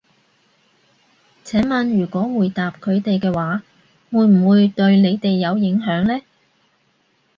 [1.43, 3.61] 請問如果回答佢哋嘅話，
[4.09, 6.19] 會唔會對你哋有影響呢？